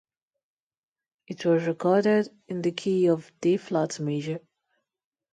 [1.27, 4.39] It was recorded in the key of D-flat major.